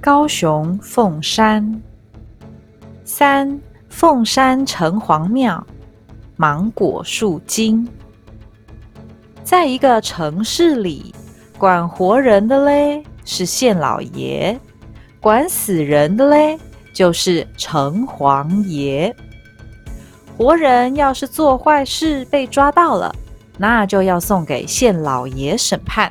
[0.00, 1.82] 高雄凤山，
[3.04, 5.66] 三凤山城隍庙，
[6.36, 7.86] 芒果树精。
[9.42, 11.12] 在一个城市里，
[11.58, 14.58] 管活人的嘞是县老爷，
[15.18, 16.56] 管死人的嘞
[16.92, 19.14] 就是城隍爷。
[20.36, 23.12] 活人要是做坏事被抓到了，
[23.56, 26.10] 那就要送给县老爷审判。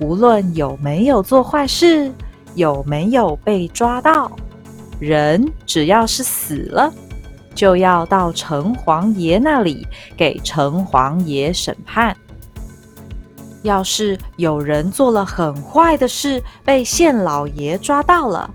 [0.00, 2.10] 无论有没有做坏事，
[2.54, 4.30] 有没有被抓到，
[5.00, 6.92] 人只要是死了，
[7.54, 9.86] 就要到城隍爷那里
[10.16, 12.16] 给城隍爷审判。
[13.62, 18.50] 要是有人做了很坏的事，被县老爷抓到了，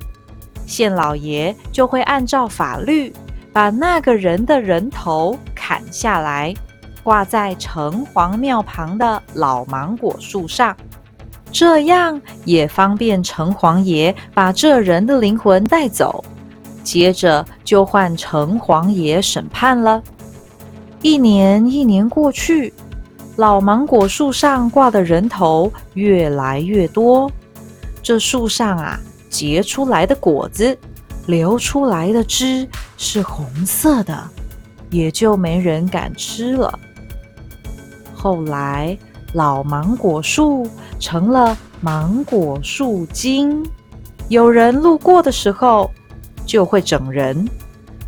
[0.67, 3.11] 县老爷就会按照法律
[3.51, 6.53] 把那个人的人头砍下来，
[7.01, 10.77] 挂在城隍庙旁的老芒果树上。
[11.51, 16.23] 这样也方便城隍爷把这人的灵魂带走，
[16.83, 20.01] 接着就换城隍爷审判了。
[21.01, 22.73] 一年一年过去，
[23.37, 27.31] 老芒果树上挂的人头越来越多，
[28.03, 30.77] 这树上啊结出来的果子、
[31.25, 34.23] 流出来的汁是红色的，
[34.89, 36.77] 也就没人敢吃了。
[38.13, 38.97] 后来。
[39.33, 40.67] 老芒果树
[40.99, 43.65] 成了芒果树精，
[44.27, 45.89] 有人路过的时候
[46.45, 47.47] 就会整人，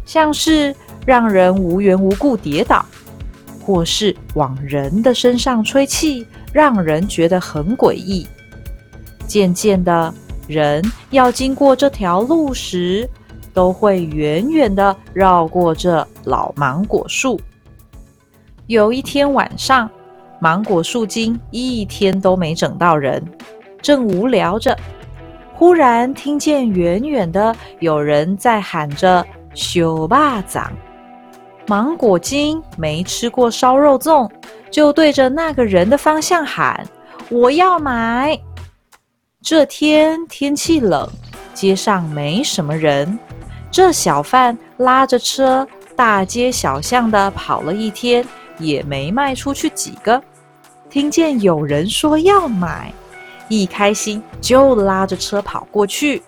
[0.05, 0.75] 像是
[1.05, 2.85] 让人无缘无故跌倒，
[3.63, 8.27] 或是往人的身上吹气，让人觉得很诡异。
[9.25, 10.13] 渐渐的，
[10.47, 13.09] 人要经过这条路时，
[13.53, 17.39] 都会远远的绕过这老芒果树。
[18.67, 19.89] 有一天晚上。
[20.41, 23.23] 芒果树精一天都没整到人，
[23.79, 24.75] 正无聊着，
[25.53, 30.73] 忽然听见远远的有人在喊着“修霸掌”。
[31.67, 34.27] 芒果精没吃过烧肉粽，
[34.71, 36.83] 就对着那个人的方向喊
[37.29, 38.35] ：“我要买。”
[39.43, 41.07] 这天天气冷，
[41.53, 43.19] 街上没什么人，
[43.69, 48.25] 这小贩拉着车大街小巷的跑了一天，
[48.57, 50.19] 也没卖出去几个。
[50.91, 52.93] 听见有人说要买，
[53.47, 56.21] 一开心就拉着车跑过去，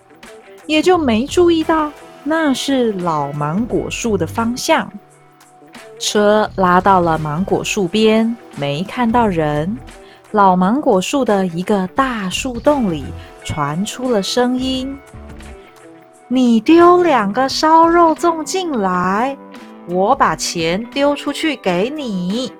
[0.66, 1.92] 也就没注意到
[2.24, 4.90] 那是老芒果树的方向。
[6.00, 9.76] 车拉到了芒果树边，没看到人。
[10.30, 13.04] 老芒果树的一个大树洞里
[13.44, 14.96] 传出了声音
[16.26, 19.36] ：“你丢两个烧肉粽进来，
[19.88, 22.50] 我把钱丢出去给你。”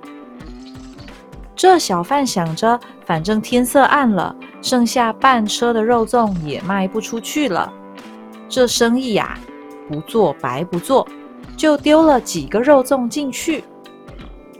[1.64, 7.72] 这小贩想着，反正天色暗了，剩下半车的肉粽也卖不出去了。
[8.50, 9.38] 这生意呀，
[9.88, 11.08] 不做白不做，
[11.56, 13.64] 就丢了几个肉粽进去。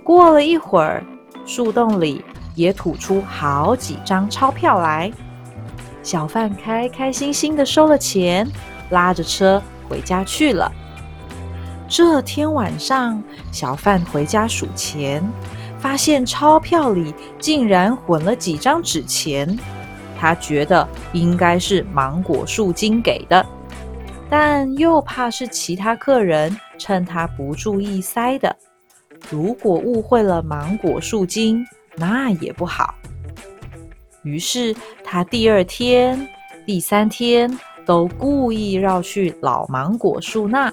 [0.03, 1.05] 过了一会儿，
[1.45, 5.13] 树洞里也吐出好几张钞票来。
[6.03, 8.51] 小贩开开心心的收了钱，
[8.89, 10.73] 拉着车回家去了。
[11.87, 13.23] 这天晚上，
[13.53, 15.23] 小贩回家数钱。
[15.85, 19.47] 发现钞票里竟然混了几张纸钱，
[20.19, 23.45] 他觉得应该是芒果树精给的，
[24.31, 28.57] 但又怕是其他客人趁他不注意塞的。
[29.29, 31.63] 如果误会了芒果树精，
[31.97, 32.95] 那也不好。
[34.23, 34.75] 于是
[35.05, 36.27] 他第二天、
[36.65, 40.73] 第三天都故意绕去老芒果树那，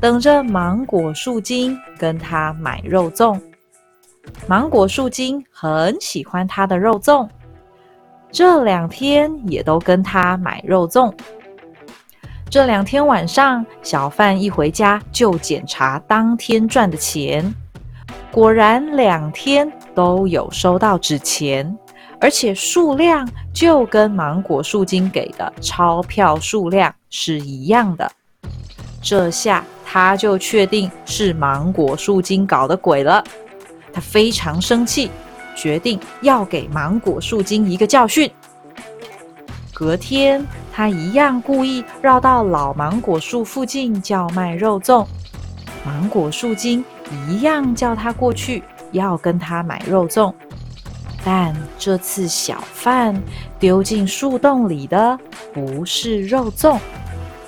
[0.00, 3.40] 等着芒果树精跟他买肉粽。
[4.46, 7.28] 芒果树精很喜欢他的肉粽，
[8.30, 11.12] 这两天也都跟他买肉粽。
[12.50, 17.54] 这两天晚上，小贩一回家就检查当天赚的钱，
[18.30, 21.74] 果然两天都有收到纸钱，
[22.20, 28.10] 而且数量就跟芒果树精给的钞票数量是一样的。
[29.00, 33.24] 这下他就确定是芒果树精搞的鬼了。
[33.92, 35.10] 他非常生气，
[35.54, 38.30] 决定要给芒果树精一个教训。
[39.74, 45.06] 隔天，他一样故意绕到老芒果树附近叫卖肉粽，
[45.84, 46.84] 芒果树精
[47.28, 48.62] 一样叫他过去
[48.92, 50.32] 要跟他买肉粽。
[51.24, 53.20] 但这次小贩
[53.58, 55.18] 丢进树洞里的
[55.52, 56.78] 不是肉粽，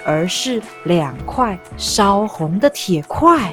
[0.05, 3.53] 而是两块烧红的铁块。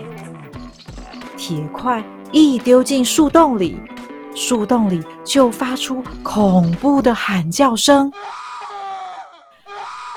[1.38, 2.04] 铁块。
[2.32, 3.78] 一丢进树洞里，
[4.34, 8.10] 树洞里就发出恐怖的喊叫声。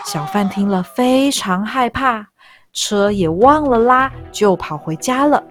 [0.07, 2.25] 小贩听了非常害怕，
[2.73, 5.43] 车也忘了拉，就跑回家了。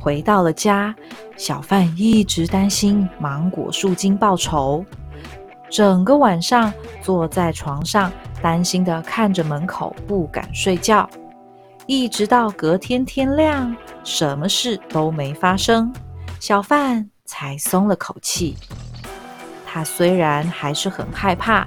[0.00, 0.94] 回到了家，
[1.36, 4.82] 小贩一直担心芒果树精报仇，
[5.68, 6.72] 整个晚上
[7.02, 8.10] 坐在床上，
[8.40, 11.06] 担心的看着门口，不敢睡觉。
[11.86, 13.74] 一直到隔天天亮，
[14.04, 15.92] 什么事都没发生，
[16.40, 18.56] 小贩才松了口气。
[19.64, 21.66] 他虽然还是很害怕。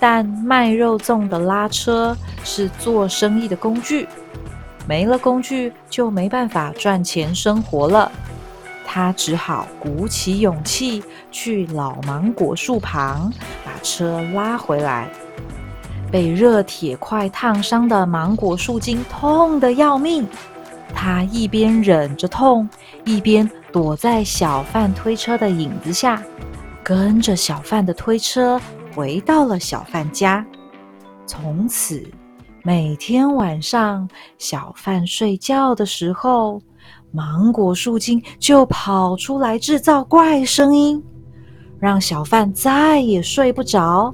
[0.00, 4.06] 但卖肉粽的拉车是做生意的工具，
[4.86, 8.12] 没了工具就没办法赚钱生活了。
[8.86, 13.32] 他只好鼓起勇气去老芒果树旁
[13.64, 15.08] 把车拉回来。
[16.10, 20.26] 被热铁块烫伤的芒果树精痛得要命，
[20.94, 22.68] 他一边忍着痛，
[23.04, 26.22] 一边躲在小贩推车的影子下，
[26.82, 28.60] 跟着小贩的推车。
[28.94, 30.44] 回到了小贩家，
[31.24, 32.02] 从此
[32.64, 34.08] 每天晚上
[34.38, 36.60] 小贩睡觉的时候，
[37.12, 41.00] 芒果树精就跑出来制造怪声音，
[41.78, 44.12] 让小贩再也睡不着。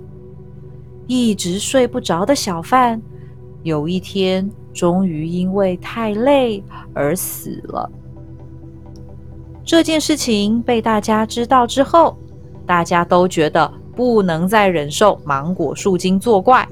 [1.07, 3.01] 一直睡不着的小贩，
[3.63, 6.63] 有一天终于因为太累
[6.93, 7.91] 而死了。
[9.65, 12.17] 这件事情被大家知道之后，
[12.67, 13.71] 大家都觉得。
[13.97, 16.67] 不能再忍受芒果树精作怪，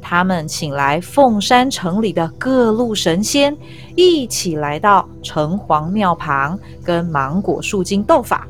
[0.00, 3.52] 他们请来凤山城里的各路神仙，
[3.96, 8.46] 一起来到城隍庙旁跟芒果树精斗法，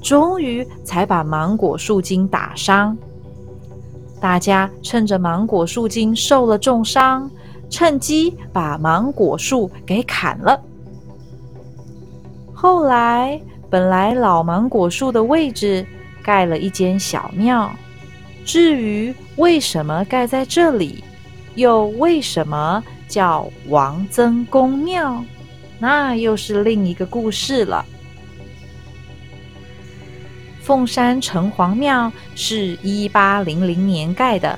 [0.00, 2.96] 终于才把芒果树精打伤。
[4.20, 7.30] 大家趁着芒果树精受了重伤，
[7.68, 10.60] 趁机把芒果树给砍了。
[12.52, 13.40] 后来，
[13.70, 15.86] 本来老芒果树的位置。
[16.22, 17.72] 盖了一间小庙。
[18.44, 21.02] 至于为什么盖在这里，
[21.54, 25.24] 又为什么叫王曾公庙，
[25.78, 27.82] 那又是另一个故事了。
[30.70, 34.56] 凤山城隍庙是一八零零年盖的，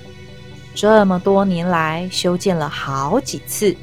[0.75, 3.75] 这么多年来修建了好几次，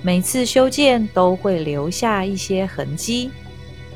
[0.00, 3.30] 每次修建都会留下一些痕迹。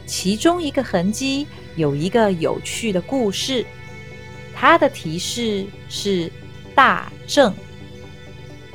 [0.04, 3.64] 其中一个痕迹有一个有趣的故事，
[4.54, 6.30] 它的提示是
[6.74, 7.54] 大正。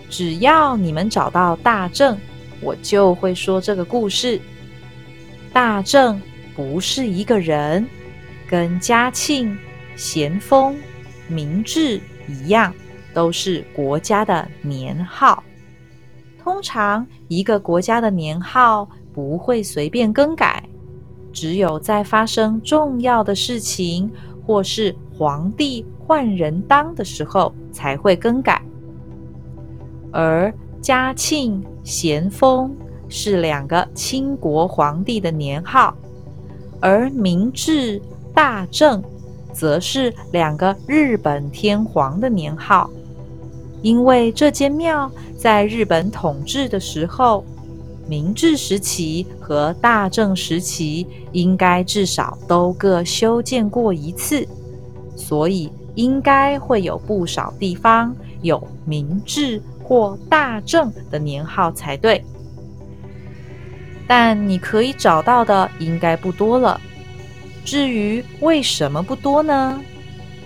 [0.10, 2.18] 只要你们找到大正，
[2.62, 4.42] 我就会说这个故事。
[5.54, 6.20] 大正
[6.56, 7.88] 不是一个人，
[8.48, 9.58] 跟嘉庆、
[9.96, 10.76] 咸丰、
[11.28, 12.74] 明治一样，
[13.14, 15.44] 都是国家的年号。
[16.42, 20.64] 通常一个国家的年号不会随便更改。
[21.34, 24.10] 只有在发生重要的事情，
[24.46, 28.60] 或是皇帝换人当的时候，才会更改。
[30.12, 30.52] 而
[30.82, 32.76] 嘉庆、咸丰
[33.10, 35.96] 是两个清国皇帝的年号，
[36.80, 38.02] 而明治、
[38.38, 39.04] 大正
[39.52, 42.88] 则是两个日本天皇的年号。
[43.82, 47.44] 因为这间庙在日本统治的时候。
[48.10, 54.48] 明治时期和大正时期应该至少都各修建过一次，
[55.14, 62.24] 所以应该会有不少地方有明治或大正的年号才对。
[64.08, 66.80] 但你可以找到的应该不多了。
[67.68, 69.84] 至于为什么不多呢？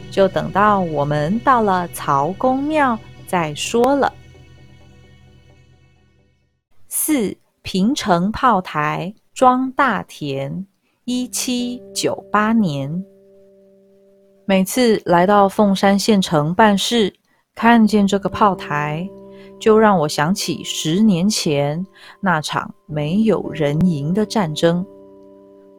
[0.09, 2.97] 就等到我们到了曹公庙
[3.27, 4.11] 再说了。
[6.87, 7.37] 四。
[7.63, 10.65] 平城炮台庄大田，
[11.05, 13.05] 一七九八年。
[14.45, 17.13] 每次来到凤山县城办事，
[17.53, 19.07] 看见这个炮台，
[19.59, 21.85] 就让我想起十年前
[22.19, 24.83] 那场没有人赢的战争。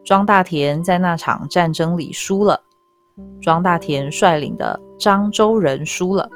[0.04, 2.60] 庄大田在那场战争里输了，
[3.40, 6.28] 庄大田率领的漳州人输了，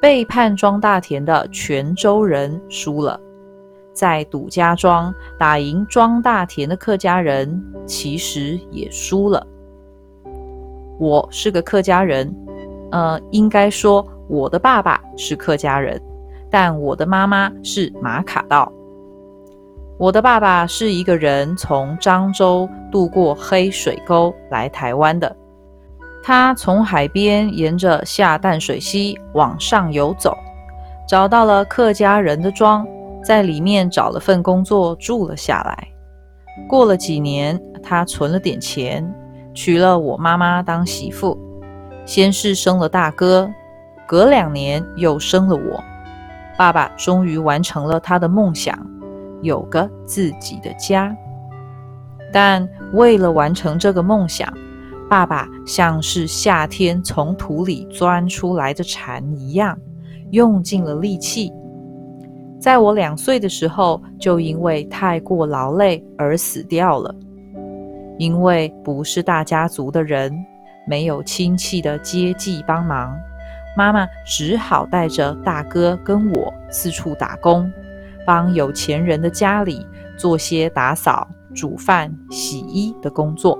[0.00, 3.20] 背叛庄大田的泉州人输了。
[3.92, 9.46] 在赌家庄打赢庄大田的客家人，其实也输了。
[10.98, 12.34] 我是个客家人，
[12.92, 16.00] 呃，应该说我的爸爸是客家人，
[16.50, 18.72] 但我的妈妈是马卡道。
[19.98, 25.34] 我的爸爸是一个人从漳州渡过黑水沟来台湾的，
[26.22, 30.36] 他从海边沿着下淡水溪往上游走，
[31.08, 32.86] 找到了客家人的庄。
[33.24, 35.88] 在里面找了份工作住了下来。
[36.68, 39.12] 过了几年，他存了点钱，
[39.52, 41.36] 娶了我妈妈当媳妇。
[42.04, 43.50] 先是生了大哥，
[44.06, 45.82] 隔两年又生了我。
[46.56, 48.78] 爸爸终于完成了他的梦想，
[49.42, 51.16] 有个自己的家。
[52.32, 54.52] 但为了完成这个梦想，
[55.08, 59.78] 爸爸像是夏天从土里钻出来的蝉一样，
[60.30, 61.52] 用尽了力气。
[62.58, 67.14] 在我两岁的时候，就因为太过劳累而死掉了。
[68.18, 70.34] 因为不是大家族的人，
[70.88, 73.14] 没有亲戚的接济帮忙，
[73.76, 77.70] 妈妈只好带着大哥跟我四处打工，
[78.26, 79.86] 帮有钱人的家里
[80.18, 83.58] 做些打扫、煮饭、洗衣的工作。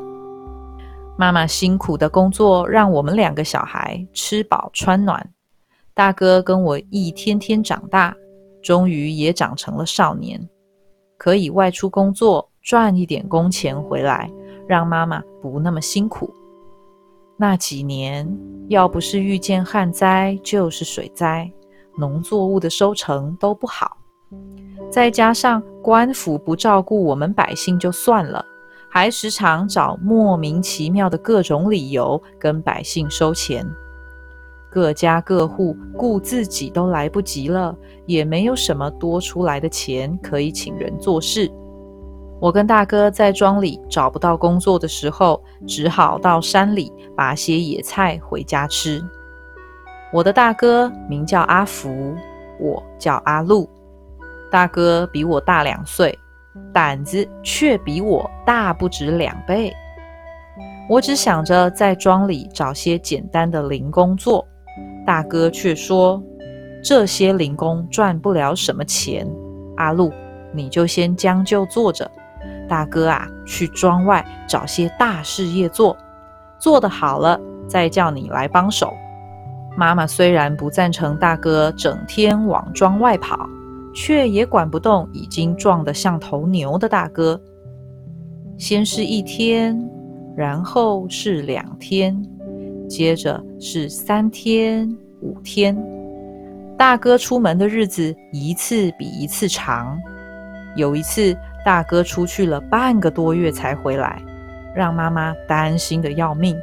[1.16, 5.26] 妈妈辛苦的工作，让我们两个小孩吃饱穿暖。
[5.94, 8.14] 大哥跟我一天天长大，
[8.62, 10.38] 终于也长成了少年，
[11.16, 14.30] 可以外出工作，赚一点工钱回来。
[14.68, 16.28] 让妈妈不那么辛苦。
[17.36, 18.28] 那几年，
[18.68, 21.48] 要不是遇见旱灾，就是水灾，
[21.96, 23.96] 农作物的收成都不好。
[24.90, 28.44] 再加上官府不照顾我们百姓就算了，
[28.88, 33.66] 还时常找莫名其妙的各种理由跟百姓收钱。
[34.70, 37.74] 各家各户顾自己都来不及了，
[38.04, 41.50] 也没有什么多出来的钱可以请人做事。
[42.38, 49.02] 我跟大哥在庄里找不到工作的时候，只好到山里拔些野菜回家吃。
[50.12, 52.14] 我的大哥名叫阿福，
[52.60, 53.68] 我叫阿禄。
[54.56, 56.18] 大哥比我大两岁，
[56.72, 59.70] 胆子却比我大不止两倍。
[60.88, 64.48] 我只想着在庄里找些简单的零工做，
[65.04, 66.22] 大哥却说
[66.82, 69.28] 这些零工赚不了什么钱。
[69.76, 70.10] 阿路，
[70.54, 72.10] 你就先将就做着。
[72.66, 75.94] 大哥啊，去庄外找些大事业做，
[76.58, 78.94] 做得好了再叫你来帮手。
[79.76, 83.46] 妈妈虽然不赞成大哥整天往庄外跑，
[83.96, 87.40] 却也管不动已经壮得像头牛的大哥。
[88.58, 89.76] 先是一天，
[90.36, 92.14] 然后是两天，
[92.86, 94.86] 接着是三天、
[95.22, 95.74] 五天。
[96.76, 99.98] 大哥出门的日子一次比一次长。
[100.76, 101.36] 有一次。
[101.64, 104.22] 大哥出去了半个多月才回来，
[104.72, 106.56] 让妈妈担心的要命。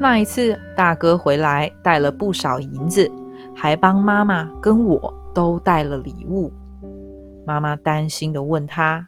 [0.00, 3.08] 那一次，大哥回来带了不少银子，
[3.54, 6.52] 还帮妈妈跟我都带了礼物。
[7.44, 9.06] 妈妈担心的问他：“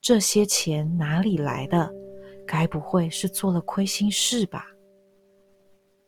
[0.00, 1.88] 这些钱哪里来的？
[2.44, 4.66] 该不会是做了亏心事吧？”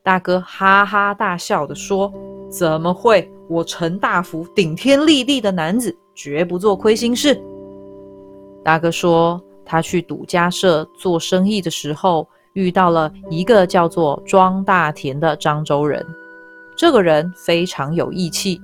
[0.03, 2.13] 大哥哈哈大笑的说
[2.51, 3.31] ：“怎么会？
[3.49, 7.41] 我陈大福顶天立地的男子，绝不做亏心事。”
[8.65, 16.05] 大哥说，他去赌家社做生意的时候，遇到了一个叫做庄大田的漳州人。
[16.77, 18.61] 这个人非常有义气，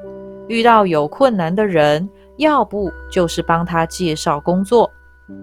[0.50, 4.90] 遇到有困难的人，要不就是帮他介绍工作，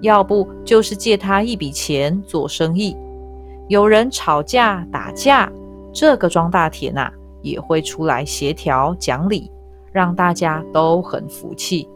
[0.01, 2.93] 要不就是借他一笔钱做生意。
[3.69, 5.49] 有人吵架打架，
[5.93, 7.09] 这个庄大田呐，
[7.41, 9.49] 也会出来协调讲理，
[9.93, 11.87] 让大家都很服气。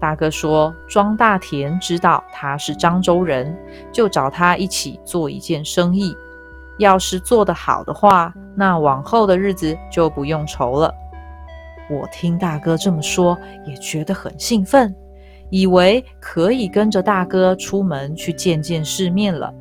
[0.00, 3.54] 大哥说：“庄大田知道他是漳州人，
[3.92, 6.16] 就找他一起做一件生意。
[6.78, 10.90] 要是做得好的话，那往后的日子就不用愁了。”
[11.90, 14.94] 我听大哥这么说，也觉得很兴奋，
[15.50, 19.52] 以为可以跟着大哥出门去见见世面了。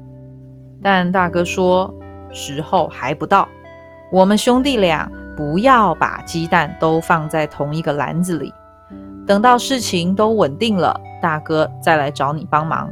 [0.81, 1.93] 但大哥说
[2.31, 3.47] ：“时候还不到，
[4.11, 8.53] 我们兄弟俩不要把鸡蛋都放在同一个篮子里。”
[9.25, 12.89] 等到事情都稳定了，大哥再来找你帮忙。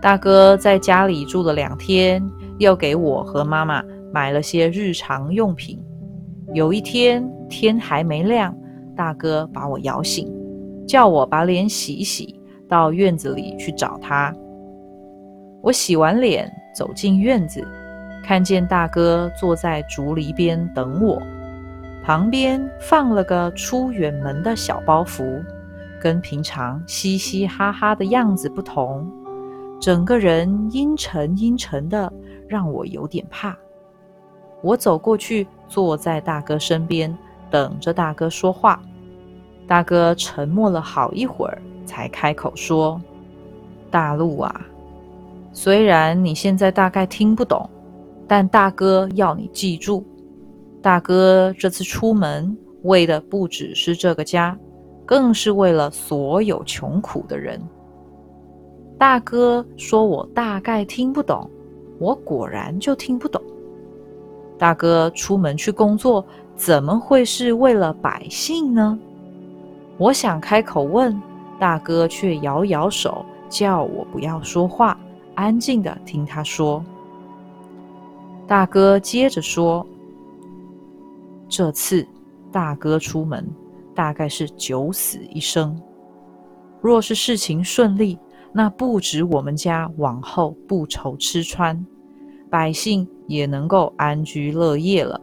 [0.00, 2.22] 大哥在家里住了两天，
[2.58, 5.78] 又给我和妈妈买了些日常用品。
[6.54, 8.56] 有一天天还没亮，
[8.94, 10.32] 大哥把我摇醒，
[10.86, 14.32] 叫我把脸洗一洗，到院子里去找他。
[15.60, 17.66] 我洗完脸走进院子，
[18.22, 21.20] 看见大哥坐在竹篱边等我。
[22.04, 25.42] 旁边放了个出远门的小包袱，
[26.00, 29.10] 跟平常嘻嘻哈哈的样子不同，
[29.80, 32.12] 整个人阴沉阴沉的，
[32.46, 33.58] 让我有点怕。
[34.64, 37.14] 我走过去，坐在大哥身边，
[37.50, 38.82] 等着大哥说话。
[39.66, 42.98] 大哥沉默了好一会儿，才开口说
[43.92, 44.66] ：“大陆啊，
[45.52, 47.68] 虽然你现在大概听不懂，
[48.26, 50.02] 但大哥要你记住。”
[50.80, 54.58] 大哥这次出门为的不只是这个家，
[55.04, 57.60] 更是为了所有穷苦的人。
[58.96, 61.50] 大哥说：“我大概听不懂。”
[62.00, 63.40] 我果然就听不懂。
[64.64, 66.24] 大哥出门去工作，
[66.56, 68.98] 怎么会是为了百姓呢？
[69.98, 71.20] 我想开口问，
[71.58, 74.98] 大哥却摇摇手，叫我不要说话，
[75.34, 76.82] 安静的听他说。
[78.46, 79.86] 大哥接着说
[81.46, 82.08] ：“这次
[82.50, 83.46] 大哥出门，
[83.94, 85.78] 大概是九死一生。
[86.80, 88.18] 若是事情顺利，
[88.50, 91.84] 那不止我们家往后不愁吃穿，
[92.48, 95.20] 百姓也能够安居乐业了。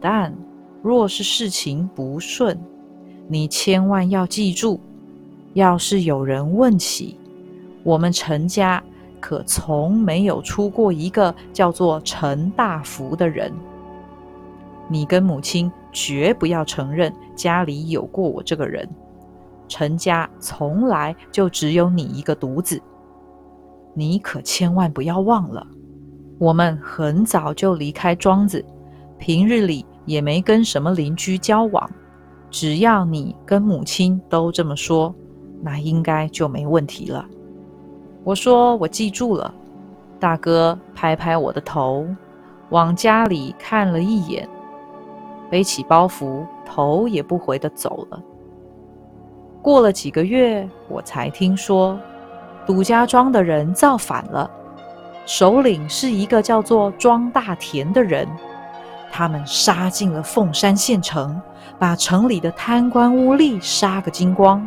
[0.00, 0.34] 但
[0.82, 2.58] 若是事情不顺，
[3.28, 4.80] 你千万要记住，
[5.54, 7.16] 要是有人问起，
[7.84, 8.82] 我们陈家
[9.20, 13.52] 可从没有出过一个叫做陈大福的人。
[14.88, 18.88] 你跟母亲绝不要承认家里有过我这个人。
[19.68, 22.82] 陈家从来就只有你一个独子，
[23.94, 25.66] 你可千万不要忘了。
[26.38, 28.64] 我们很早就离开庄子，
[29.18, 31.90] 平日里也没跟什么邻居交往。
[32.50, 35.14] 只要你跟母亲都这么说，
[35.62, 37.24] 那应该就没问题了。
[38.24, 39.54] 我说我记住了。
[40.20, 42.06] 大哥拍拍我的头，
[42.70, 44.48] 往家里看了一眼，
[45.50, 48.22] 背起包袱，头也不回的走了。
[49.60, 51.98] 过了几个月，我才听说
[52.64, 54.48] 杜家庄的人造反了，
[55.24, 58.28] 首领是一个叫做庄大田的人。
[59.10, 61.40] 他们杀进了凤山县城，
[61.78, 64.66] 把城里的贪官污吏杀个精光。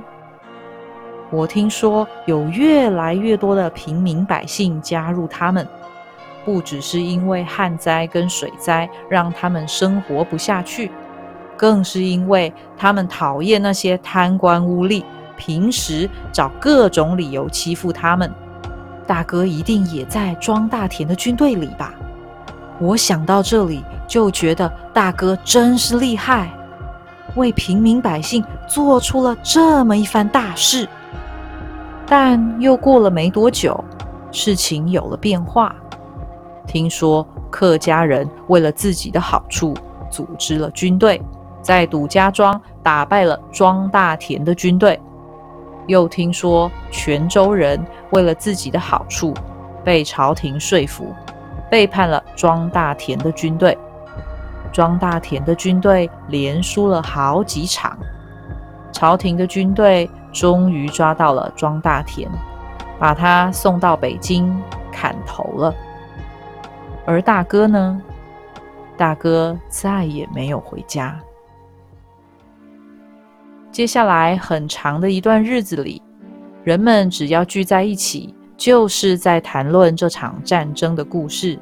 [1.31, 5.67] 我听说有越来越多的平民百姓加入他们，
[6.45, 10.91] 不只是因为旱灾跟水灾让他们生活不下去，
[11.57, 15.03] 更是因为他们讨厌那些贪官污吏，
[15.35, 18.31] 平时找各种理由欺负他们。
[19.07, 21.93] 大哥一定也在庄大田的军队里吧？
[22.79, 23.83] 我想到这里。
[24.07, 26.47] 就觉得大哥真是厉害，
[27.33, 30.87] 为平民百姓做出了这么一番大事。
[32.05, 33.83] 但又过了没多久，
[34.31, 35.75] 事情有了变化。
[36.67, 39.73] 听说客家人为了自己的好处，
[40.11, 41.19] 组织了军队，
[41.63, 45.01] 在杜家庄打败了庄大田的军队。
[45.87, 49.33] 又听说泉州人为了自己的好处，
[49.83, 51.13] 被朝廷说服，
[51.69, 53.77] 背叛了庄大田的军队。
[54.71, 57.97] 庄大田的军队连输了好几场，
[58.91, 62.29] 朝廷的军队终于抓到了庄大田，
[62.99, 65.73] 把他送到北京砍头了。
[67.05, 68.01] 而大哥呢？
[68.97, 71.19] 大哥再也没有回家。
[73.75, 76.01] 接下来很长的一段日子里，
[76.63, 81.59] 人们只要聚在一起，就是在谈论这场战争的故事。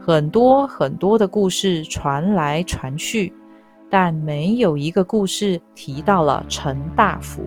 [0.00, 3.32] 很多很多的故事传来传去，
[3.88, 7.44] 但没有一个故事提到了陈大福，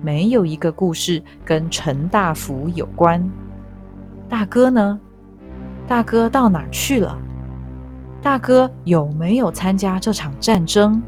[0.00, 3.28] 没有一个故事跟陈大福有关。
[4.28, 5.00] 大哥呢？
[5.88, 7.18] 大哥到哪去了？
[8.22, 11.02] 大哥有没有参加这场战争？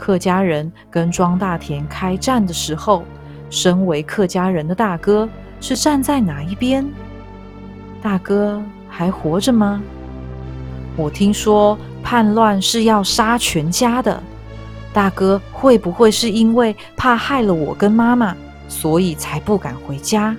[0.00, 3.04] 客家人跟庄大田开战的时候，
[3.50, 5.28] 身为客家人的大哥
[5.60, 6.90] 是站在哪一边？
[8.00, 8.62] 大哥。
[8.88, 9.80] 还活着吗？
[10.96, 14.20] 我听说叛乱是要杀全家的，
[14.92, 18.34] 大哥会不会是因为怕害了我跟妈妈，
[18.68, 20.34] 所以才不敢回家？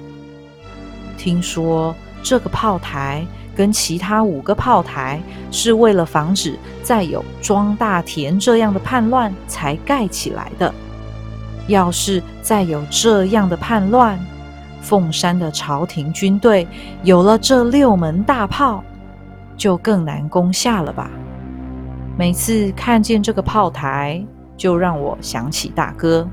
[1.18, 3.26] 听说这个炮台
[3.62, 5.22] 跟其他五个炮台
[5.52, 10.74] 是为了防止再有庄大田这样的叛乱才盖起来的。
[11.68, 14.20] 要是再有这样的叛乱，
[14.82, 16.68] 凤山的朝廷军队
[17.04, 18.84] 有了这六门大炮，
[19.56, 21.12] 就更难攻下了吧？
[22.18, 24.26] 每次看见这个炮台，
[24.58, 26.28] 就让我想起大哥，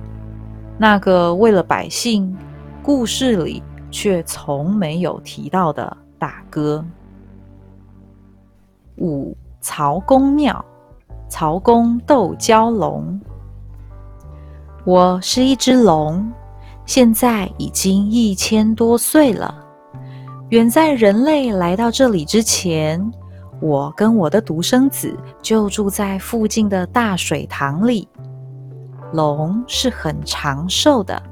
[0.79, 2.35] 那个为了百姓，
[2.83, 6.83] 故事里却从没有提到的大哥。
[9.01, 10.65] 五曹公庙，
[11.29, 13.21] 曹公斗蛟龙。
[14.85, 16.31] 我是一只龙。
[16.87, 19.55] 现在已经一千多岁了。
[20.49, 23.13] 远在人类来到这里之前，
[23.61, 28.09] 我跟我的独生子就住在附近的大水塘里。
[29.13, 31.23] 龙是很长寿的。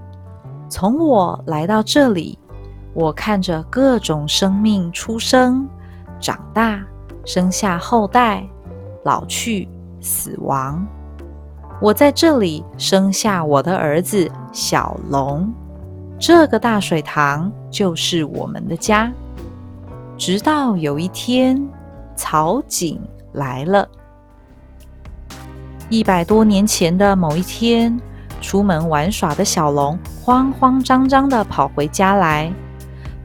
[0.69, 2.39] 从我来到这里，
[2.93, 5.67] 我看着各种生命出生、
[6.21, 6.85] 长大、
[7.27, 8.43] 生下后代、
[9.05, 9.69] 老去、
[10.01, 10.87] 死亡。
[11.83, 15.53] 我在这里生下我的儿子小龙，
[16.19, 19.13] 这个大水塘就是我们的家。
[20.17, 21.69] 直到有一天，
[22.15, 22.99] 曹景
[23.33, 23.87] 来了。
[25.91, 28.01] 一百多年前的某一天，
[28.41, 32.51] 出门玩耍的小龙慌慌张张的跑回家来。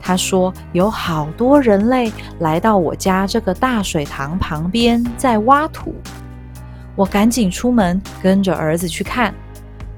[0.02, 5.94] 他说：“有好多人类来到我家这个大水塘旁边，在挖土。”
[6.96, 9.34] 我赶紧出门，跟着儿子去看。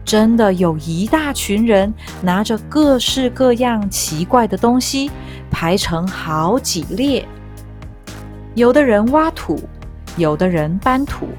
[0.05, 5.09] 真的有一大群人拿着各式各样奇怪的东西，
[5.49, 7.25] 排成好几列。
[8.53, 9.59] 有的人挖土，
[10.17, 11.29] 有的人搬土。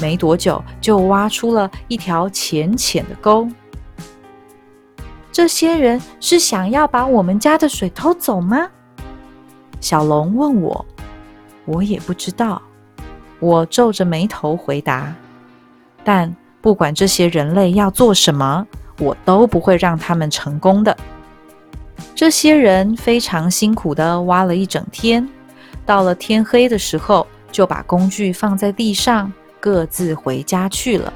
[0.00, 3.48] 没多久，就挖出了一条浅浅的沟。
[5.34, 8.70] 这些人是想要把我们家的水偷走吗？
[9.80, 10.86] 小龙问我，
[11.64, 12.62] 我也不知道。
[13.40, 15.12] 我皱着眉头回答。
[16.04, 18.64] 但不管这些人类要做什么，
[19.00, 20.96] 我都不会让他们成功的。
[22.14, 25.28] 这些人非常辛苦的挖了一整天，
[25.84, 29.32] 到了天黑的时候，就把工具放在地上。
[29.58, 31.12] 各自回家去了。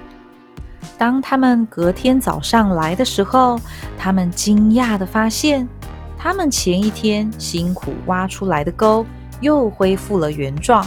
[0.97, 3.61] 当他们隔天早上来的时候，
[3.97, 5.69] 他们惊讶的发现，
[6.17, 9.05] 他们前一天辛苦挖出来的沟
[9.41, 10.87] 又恢复了原状，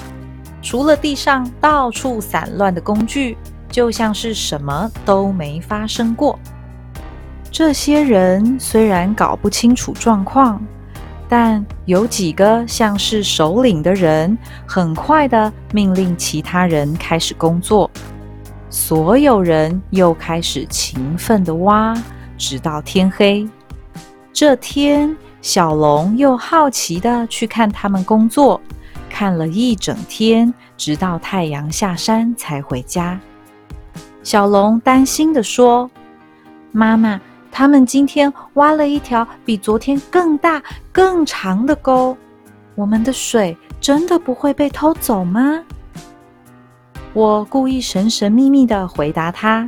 [0.62, 3.38] 除了地上到处散乱的工具，
[3.70, 6.38] 就像是什么都没发生过。
[7.52, 10.62] 这些人虽然搞不清楚状况。
[11.34, 17.90] 但有几个像是首领的人，很快的命令其他人开始工作。
[18.72, 21.94] 所有人又开始勤奋的挖，
[22.38, 23.48] 直到天黑。
[24.32, 28.60] 这天，小龙又好奇的去看他们工作，
[29.10, 33.20] 看了一整天，直到太阳下山才回家。
[34.24, 35.92] 小龙担心的说
[36.72, 37.20] ：“妈妈。”
[37.54, 42.16] 他们今天挖了一条比昨天更大、更长的沟，
[42.76, 45.62] 我们的水真的不会被偷走吗？
[47.14, 49.68] 我故意神神秘秘的回答他：“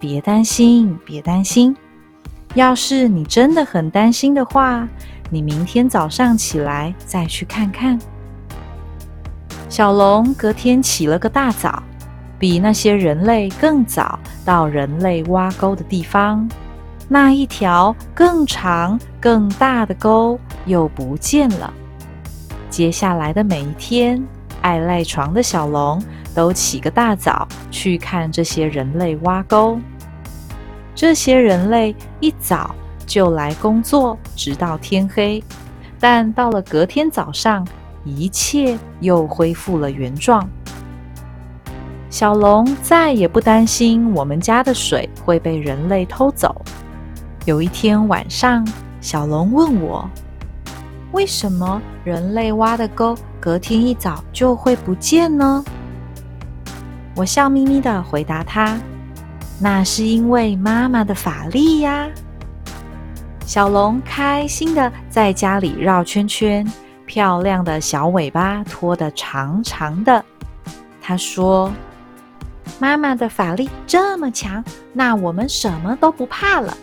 [0.00, 1.76] 别担心，别担心。
[2.54, 4.88] 要是你真的很担心的话，
[5.30, 7.96] 你明天早上起来再去看看。”
[9.70, 11.80] 小龙隔天起了个大早，
[12.36, 16.48] 比那些人类更早到人类挖沟的地方。
[17.08, 21.72] 那一条更长、更大的沟又不见了。
[22.68, 24.20] 接下来的每一天，
[24.62, 26.02] 爱赖床的小龙
[26.36, 29.80] 都起个大早去看这些人类挖沟。
[30.94, 32.74] 这些人类一早
[33.06, 35.42] 就来工作，直到天黑。
[35.98, 37.66] 但到了隔天早上，
[38.04, 40.46] 一切又恢复了原状。
[42.10, 46.62] 小龙再也不担心我们家的水会被人类偷走。
[47.46, 48.66] 有一天晚上，
[49.00, 50.08] 小龙问我
[51.12, 55.64] ：“为什么人类挖的沟隔天一早就会不见呢？”
[57.16, 58.78] 我笑眯眯的回答他
[59.58, 62.06] ：“那是因为妈妈的法力呀。”
[63.46, 66.70] 小龙开心的在家里绕圈圈，
[67.06, 70.22] 漂亮的小尾巴拖得长长的。
[71.00, 71.72] 他说
[72.78, 76.76] ：“妈妈的法力这么强，那我们什么都不怕了。”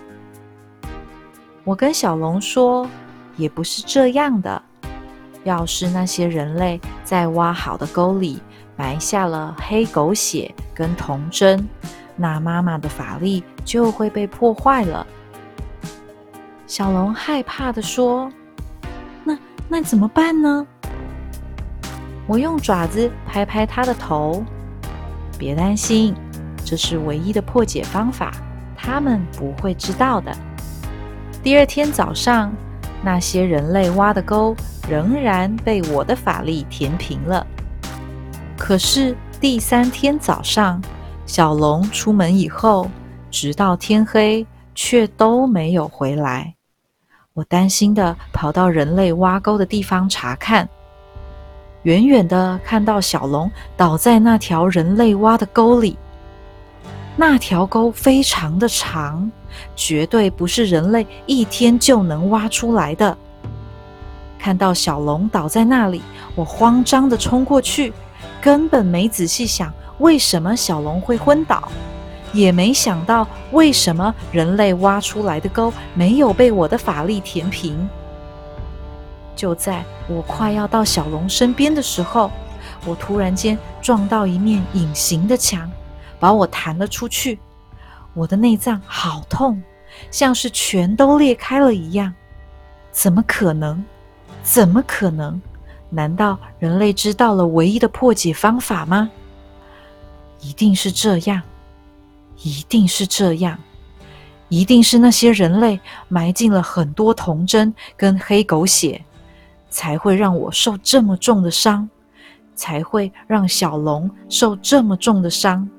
[1.64, 2.90] 我跟小龙说，
[3.38, 4.60] 也不是这样的。
[5.44, 8.42] 要是那些人类在挖好的沟里
[8.76, 11.68] 埋下了黑狗血跟铜针，
[12.16, 15.06] 那妈妈的法力就会被破坏了。
[16.66, 18.32] 小龙害怕的说
[19.24, 20.66] ：“那那怎么办呢？”
[22.26, 24.44] 我用爪子拍拍他的头，
[25.38, 26.16] 别担心，
[26.66, 28.32] 这是唯一的破解方法，
[28.76, 30.32] 他们不会知道的。
[31.44, 32.52] 第二天早上，
[33.04, 34.56] 那些人类挖的沟
[34.90, 37.46] 仍然被我的法力填平了。
[38.66, 40.82] 可是第三天早上，
[41.26, 42.90] 小龙出门以后，
[43.30, 46.56] 直到天黑却都没有回来。
[47.34, 50.66] 我担心的跑到人类挖沟的地方查看，
[51.82, 55.98] 远远的看到小龙倒在那条人类挖的沟里。
[57.18, 59.30] 那条沟非常的长。
[59.76, 63.16] 绝对不是人类一天就能挖出来的。
[64.40, 66.02] 看到小龙倒在那里，
[66.34, 67.94] 我慌张的冲过去，
[68.44, 71.72] 根本没仔细想为什么小龙会昏倒，
[72.34, 77.88] 也没想到为什么人类挖出来的沟没有被我的法力填平。
[79.34, 82.30] 就在我快要到小龙身边的时候，
[82.86, 85.72] 我突然间撞到一面隐形的墙，
[86.20, 87.40] 把我弹了出去。
[88.14, 89.64] 我的内脏好痛，
[90.12, 92.14] 像是全都裂开了一样。
[92.92, 93.82] 怎么可能？
[94.44, 95.42] 怎么可能？
[95.94, 99.10] 难道人类知道了唯一的破解方法吗？
[100.42, 101.42] 一定是这样，
[102.42, 103.58] 一定是这样，
[104.50, 109.02] 一定是那些人类埋进了很多童真跟黑狗血，
[109.70, 111.90] 才会让我受这么重的伤，
[112.56, 115.70] 才会让小龙受这么重的伤。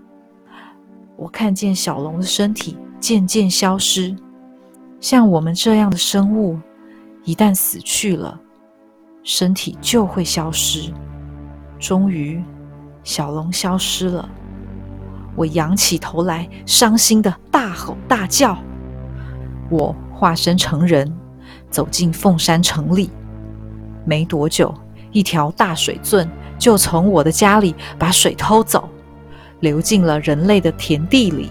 [1.16, 4.16] 我看见小龙的身体渐渐消失，
[4.98, 6.58] 像我们这样的生物，
[7.24, 8.40] 一旦死去了，
[9.24, 10.92] 身体就会消失。
[11.80, 12.42] 终于，
[13.02, 14.28] 小龙消失了。
[15.34, 18.56] 我仰起头来，伤心的大吼大叫。
[19.70, 21.10] 我化身成人，
[21.70, 23.10] 走进凤山城里。
[24.04, 24.72] 没多久，
[25.10, 28.88] 一条大水圳就从我的家里把水偷走，
[29.60, 31.50] 流进了人类的田地里。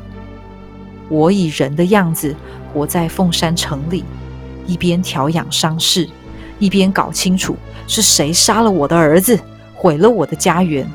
[1.10, 2.36] 我以人的样子
[2.72, 4.06] 活在凤山城里，
[4.68, 6.08] 一边调养伤势，
[6.63, 9.38] 一边搞清楚是谁杀了我的儿子，
[9.73, 10.89] 毁了我的家园。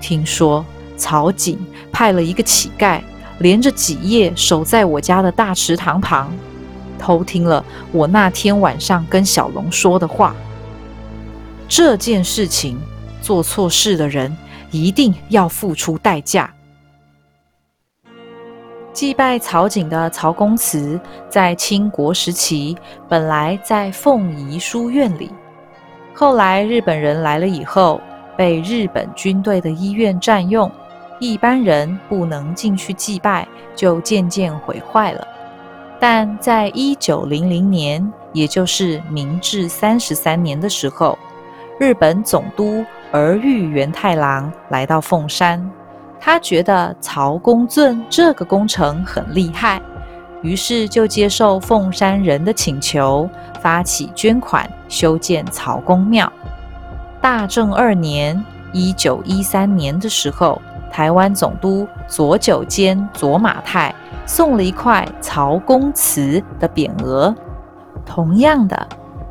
[0.00, 0.64] 听说。
[0.98, 1.58] 曹景
[1.92, 3.02] 派了一个乞丐，
[3.40, 6.32] 连着几夜守在我家的大池塘旁，
[6.98, 10.34] 偷听了我那天晚上跟小龙说的话。
[11.68, 12.78] 这件事情，
[13.20, 14.34] 做错事的人
[14.70, 16.50] 一定要付出代价。
[18.96, 22.74] 祭拜曹景的曹公祠，在清国时期
[23.10, 25.30] 本来在凤仪书院里，
[26.14, 28.00] 后来日本人来了以后，
[28.38, 30.72] 被日本军队的医院占用。
[31.18, 35.28] 一般人不能进去祭拜，就渐渐毁坏了。
[36.00, 41.18] 但在一九零零年，也就是明治三十三年的时候，
[41.78, 42.82] 日本总督
[43.12, 45.70] 儿玉源太郎来到凤山，
[46.20, 49.80] 他觉得曹公圳这个工程很厉害，
[50.42, 53.28] 于是就接受凤山人的请求，
[53.60, 56.32] 发起捐款修建曹公庙。
[57.20, 60.60] 大正二年（一九一三年）的时候。
[60.88, 67.34] 台湾总督左九间左马太送了一块曹公祠的匾额。
[68.06, 68.88] 同样的，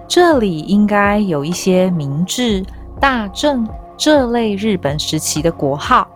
[0.08, 2.64] 这里应该有一些明治、
[3.00, 3.68] 大正
[3.98, 6.08] 这类日本时期的国号。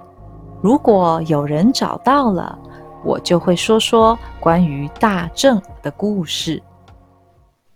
[0.62, 2.58] 如果有人找到了，
[3.04, 6.62] 我就会说说关于大正的故事。